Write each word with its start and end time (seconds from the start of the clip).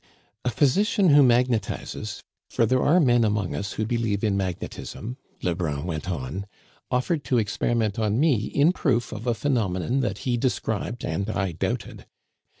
"A 0.43 0.49
physician 0.49 1.09
who 1.09 1.21
magnetizes 1.21 2.23
for 2.49 2.65
there 2.65 2.81
are 2.81 2.99
men 2.99 3.23
among 3.23 3.53
us 3.53 3.73
who 3.73 3.85
believe 3.85 4.23
in 4.23 4.35
magnetism," 4.35 5.17
Lebrun 5.43 5.85
went 5.85 6.09
on, 6.09 6.47
"offered 6.89 7.23
to 7.25 7.37
experiment 7.37 7.99
on 7.99 8.19
me 8.19 8.47
in 8.47 8.71
proof 8.71 9.11
of 9.11 9.27
a 9.27 9.35
phenomenon 9.35 9.99
that 9.99 10.17
he 10.25 10.37
described 10.37 11.05
and 11.05 11.29
I 11.29 11.51
doubted. 11.51 12.07